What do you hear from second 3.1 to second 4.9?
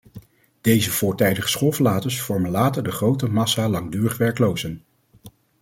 massa langdurig werklozen.